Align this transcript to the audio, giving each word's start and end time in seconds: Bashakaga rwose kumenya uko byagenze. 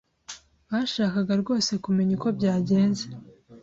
Bashakaga 0.69 1.33
rwose 1.41 1.71
kumenya 1.83 2.11
uko 2.17 2.27
byagenze. 2.37 3.03